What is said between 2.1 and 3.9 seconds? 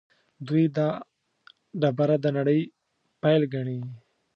د نړۍ پیل ګڼي.